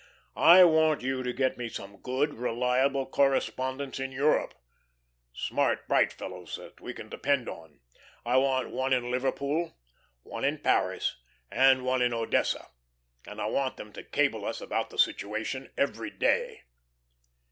[0.35, 4.55] I want you to get me some good, reliable correspondents in Europe;
[5.31, 7.81] smart, bright fellows that we can depend on.
[8.25, 9.77] I want one in Liverpool,
[10.23, 11.17] one in Paris,
[11.51, 12.69] and one in Odessa,
[13.27, 16.63] and I want them to cable us about the situation every day."